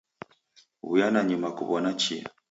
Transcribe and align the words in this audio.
W'uya 0.87 1.07
nanyuma 1.13 1.47
kuw'ona 1.57 1.91
chia. 2.01 2.25